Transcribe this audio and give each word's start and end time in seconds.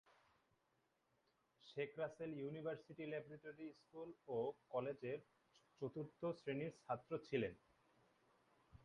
Sheikh 1.63 1.89
Russel 1.97 2.31
university 2.37 3.05
laboratory 3.07 3.67
school 3.73 4.09
ও 4.27 4.37
কলেজের 4.69 5.19
চতুর্থ 5.81 6.19
শ্রেণির 6.39 6.73
ছাত্র 6.83 7.11
ছিলেন। 7.27 7.53